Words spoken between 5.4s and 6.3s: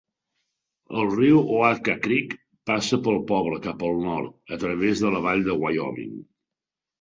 de Wyoming.